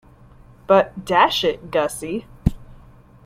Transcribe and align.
But, 0.65 1.05
dash 1.05 1.43
it, 1.43 1.69
Gussie. 1.69 2.25